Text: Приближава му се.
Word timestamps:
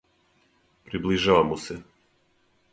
Приближава 0.85 1.43
му 1.43 1.57
се. 1.57 1.81